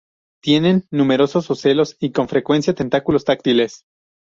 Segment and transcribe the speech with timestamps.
[0.41, 3.85] Tienen numerosos ocelos y con frecuencia tentáculos táctiles.